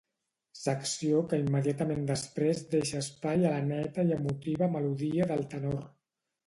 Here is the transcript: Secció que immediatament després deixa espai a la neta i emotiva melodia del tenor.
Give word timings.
Secció 0.59 1.19
que 1.33 1.39
immediatament 1.41 2.01
després 2.13 2.65
deixa 2.73 2.99
espai 3.07 3.47
a 3.49 3.55
la 3.59 3.63
neta 3.69 4.09
i 4.11 4.19
emotiva 4.19 4.75
melodia 4.79 5.31
del 5.37 5.49
tenor. 5.55 5.83